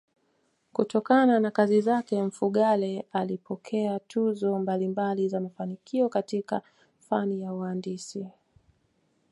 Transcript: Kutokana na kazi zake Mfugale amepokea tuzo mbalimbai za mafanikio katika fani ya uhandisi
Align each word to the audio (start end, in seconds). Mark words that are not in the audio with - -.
Kutokana 0.73 1.39
na 1.39 1.51
kazi 1.51 1.81
zake 1.81 2.23
Mfugale 2.23 3.05
amepokea 3.13 3.99
tuzo 3.99 4.59
mbalimbai 4.59 5.27
za 5.29 5.39
mafanikio 5.41 6.09
katika 6.09 6.61
fani 6.99 7.41
ya 7.41 7.53
uhandisi 7.53 8.27